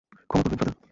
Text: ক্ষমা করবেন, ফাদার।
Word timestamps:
ক্ষমা 0.29 0.41
করবেন, 0.43 0.57
ফাদার। 0.59 0.75